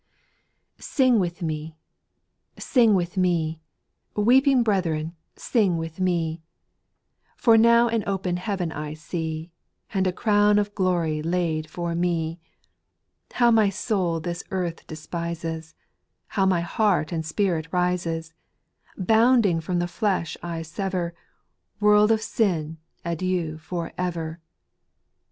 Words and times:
1. 0.77 0.81
Ci 0.81 1.03
ING 1.05 1.19
with 1.19 1.43
me 1.43 1.77
I 2.57 2.59
sing 2.59 2.95
with 2.95 3.17
me 3.17 3.61
I 4.17 4.19
O 4.19 4.23
Weeping 4.23 4.63
brethren, 4.63 5.15
sing 5.35 5.77
with 5.77 5.99
me! 5.99 6.41
For 7.37 7.55
now 7.55 7.87
an 7.87 8.03
open 8.07 8.37
heaven 8.37 8.71
I 8.71 8.95
see, 8.95 9.51
And 9.93 10.07
a 10.07 10.11
crown 10.11 10.57
of 10.57 10.73
glory 10.73 11.21
laid 11.21 11.69
for 11.69 11.93
me; 11.93 12.39
How 13.33 13.51
my 13.51 13.69
soul 13.69 14.19
this 14.19 14.43
earth 14.49 14.87
despises 14.87 15.75
I 15.77 16.33
How 16.33 16.45
my 16.47 16.61
heart 16.61 17.11
and 17.11 17.23
spirit 17.23 17.67
rises 17.71 18.33
I 18.97 19.03
Bounding 19.03 19.61
from 19.61 19.77
the 19.77 19.87
flesh 19.87 20.35
I 20.41 20.63
sever 20.63 21.13
I 21.79 21.85
World 21.85 22.11
of 22.11 22.21
sin, 22.23 22.79
adieu, 23.05 23.59
for 23.59 23.93
ever 23.99 24.39
I 24.41 24.41
2. 24.41 24.41